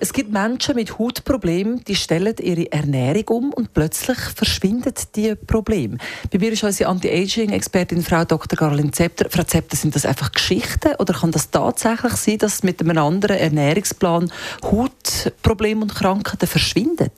[0.00, 5.98] es gibt Menschen mit Hautproblemen, die stellen ihre Ernährung um und plötzlich verschwindet die Problem.
[6.32, 8.58] Bei mir ist unsere Anti-Aging-Expertin Frau Dr.
[8.58, 9.28] Caroline Zepter.
[9.28, 13.36] Frau Zepter, sind das einfach Geschichten oder kann das tatsächlich sein, dass mit einem anderen
[13.36, 14.32] Ernährungsplan
[14.64, 17.10] Hautprobleme und Krankheiten verschwinden?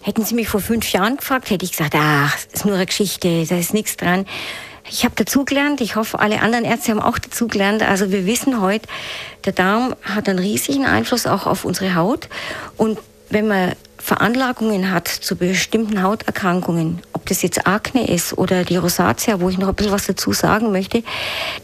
[0.00, 2.86] Hätten Sie mich vor fünf Jahren gefragt, hätte ich gesagt, ach, das ist nur eine
[2.86, 4.26] Geschichte, da ist nichts dran.
[4.90, 7.82] Ich habe dazugelernt, ich hoffe, alle anderen Ärzte haben auch dazugelernt.
[7.82, 8.86] Also wir wissen heute,
[9.44, 12.28] der Darm hat einen riesigen Einfluss auch auf unsere Haut.
[12.76, 12.98] Und
[13.30, 19.40] wenn man Veranlagungen hat zu bestimmten Hauterkrankungen, ob das jetzt Akne ist oder die Rosatia,
[19.40, 21.02] wo ich noch ein bisschen was dazu sagen möchte,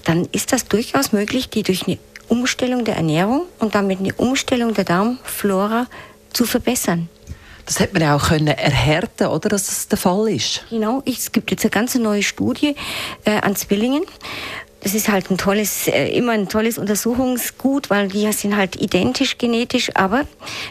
[0.05, 4.73] dann ist das durchaus möglich, die durch eine Umstellung der Ernährung und damit eine Umstellung
[4.73, 5.87] der Darmflora
[6.33, 7.11] zu verbessern.
[7.71, 10.65] Das hätte man auch können erhärten, oder, dass das der Fall ist.
[10.71, 12.75] Genau, es gibt jetzt eine ganz neue Studie
[13.25, 14.03] äh, an Zwillingen.
[14.81, 19.39] Das ist halt ein tolles, äh, immer ein tolles Untersuchungsgut, weil die sind halt identisch
[19.39, 20.25] genetisch, aber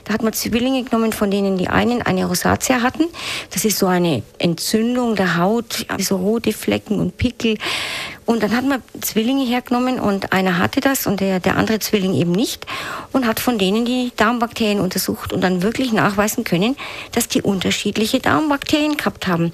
[0.03, 3.05] da hat man Zwillinge genommen, von denen die einen eine Rosatia hatten.
[3.51, 7.57] Das ist so eine Entzündung der Haut, so rote Flecken und Pickel.
[8.29, 12.13] Und dann hat man Zwillinge hergenommen und einer hatte das und der, der andere Zwilling
[12.13, 12.67] eben nicht
[13.11, 16.77] und hat von denen die Darmbakterien untersucht und dann wirklich nachweisen können,
[17.11, 19.51] dass die unterschiedliche Darmbakterien gehabt haben.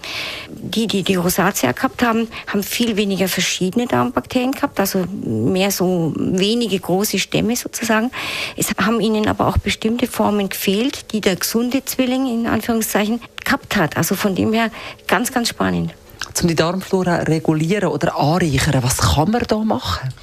[0.50, 6.12] Die, die die Rosatia gehabt haben, haben viel weniger verschiedene Darmbakterien gehabt, also mehr so
[6.18, 8.12] wenige große Stämme sozusagen.
[8.58, 13.78] Es haben ihnen aber auch bestimmte Formen gefehlt, die der gesunde Zwilling in Anführungszeichen gehabt
[13.78, 13.96] hat.
[13.96, 14.70] Also von dem her
[15.08, 15.94] ganz, ganz spannend
[16.42, 18.84] um die Darmflora regulieren oder anreichern?
[18.84, 20.14] Was kann man da machen?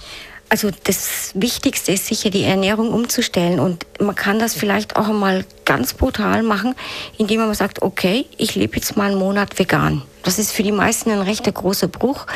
[0.52, 5.46] Also das Wichtigste ist sicher die Ernährung umzustellen und man kann das vielleicht auch einmal
[5.64, 6.74] ganz brutal machen,
[7.16, 10.02] indem man sagt, okay, ich lebe jetzt mal einen Monat vegan.
[10.24, 12.26] Das ist für die meisten ein recht großer Bruch.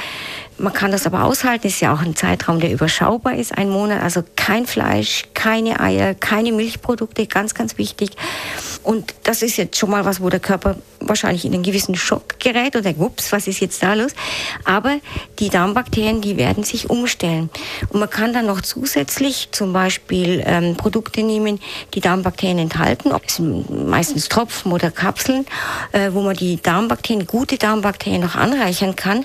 [0.57, 4.03] Man kann das aber aushalten, ist ja auch ein Zeitraum, der überschaubar ist, ein Monat.
[4.03, 8.13] Also kein Fleisch, keine Eier, keine Milchprodukte, ganz, ganz wichtig.
[8.83, 10.77] Und das ist jetzt schon mal was, wo der Körper
[11.09, 14.13] wahrscheinlich in einen gewissen Schock gerät denkt, ups, was ist jetzt da los?
[14.65, 14.99] Aber
[15.39, 17.51] die Darmbakterien, die werden sich umstellen.
[17.91, 21.61] Und man kann dann noch zusätzlich zum Beispiel ähm, Produkte nehmen,
[21.95, 23.11] die Darmbakterien enthalten.
[23.11, 25.47] Das sind meistens Tropfen oder Kapseln,
[25.93, 29.25] äh, wo man die Darmbakterien, gute Darmbakterien noch anreichern kann.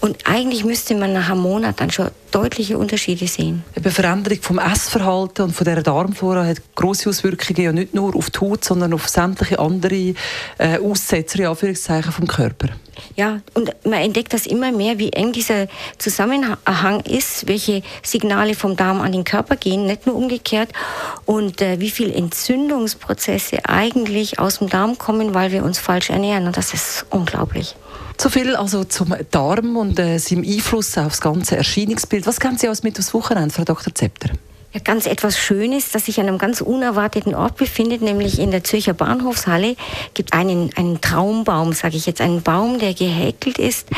[0.00, 3.64] Und eigentlich müsste man nach einem Monat dann schon deutliche Unterschiede sehen.
[3.74, 8.30] Die Veränderung vom Essverhalten und von der Darmflora hat große Auswirkungen ja nicht nur auf
[8.30, 10.14] die Haut, sondern auf sämtliche andere
[10.58, 12.68] äh, Aussetzer Anführungszeichen vom Körper.
[13.14, 15.66] Ja, und man entdeckt das immer mehr, wie eng dieser
[15.98, 20.70] Zusammenhang ist, welche Signale vom Darm an den Körper gehen, nicht nur umgekehrt,
[21.24, 26.46] und äh, wie viele Entzündungsprozesse eigentlich aus dem Darm kommen, weil wir uns falsch ernähren.
[26.46, 27.76] Und das ist unglaublich.
[28.18, 32.26] So viel also zum Darm und äh, seinem Einfluss auf das ganze Erscheinungsbild.
[32.26, 33.94] Was kennen Sie aus mit aufs Wochenende, Frau Dr.
[33.94, 34.30] Zepter?
[34.72, 38.64] Ja, ganz etwas Schönes, das sich an einem ganz unerwarteten Ort befindet, nämlich in der
[38.64, 39.76] Zürcher Bahnhofshalle
[40.12, 43.88] gibt einen einen Traumbaum, sage ich jetzt, einen Baum, der gehäkelt ist,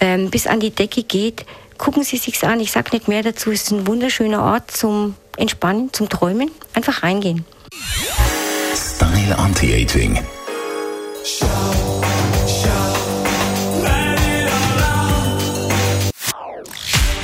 [0.00, 1.46] ähm, bis an die Decke geht.
[1.78, 2.60] Gucken Sie sich's an.
[2.60, 3.50] Ich sage nicht mehr dazu.
[3.50, 6.50] Es ist ein wunderschöner Ort zum Entspannen, zum Träumen.
[6.74, 7.44] Einfach reingehen.
[8.74, 10.18] Style Anti-Aging.